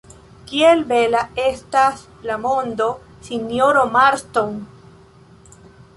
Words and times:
Kiel 0.51 0.79
bela 0.91 1.19
estas 1.43 2.01
la 2.29 2.39
mondo, 2.47 2.89
sinjoro 3.29 3.87
Marston! 3.99 4.61